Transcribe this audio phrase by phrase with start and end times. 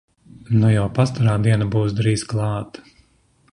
[0.61, 2.83] Nu jau pastara diena būs drīz klāt!